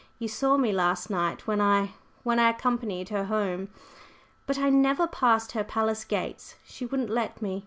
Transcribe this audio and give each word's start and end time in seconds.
You 0.17 0.27
saw 0.27 0.57
me 0.57 0.71
last 0.71 1.11
night 1.11 1.45
when 1.45 1.61
I 1.61 1.93
when 2.23 2.39
I 2.39 2.49
accompanied 2.49 3.09
her 3.09 3.25
home. 3.25 3.69
But 4.47 4.57
I 4.57 4.71
never 4.71 5.05
passed 5.05 5.51
her 5.51 5.63
palace 5.63 6.05
gates, 6.05 6.55
she 6.65 6.87
wouldn't 6.87 7.11
let 7.11 7.39
me. 7.39 7.59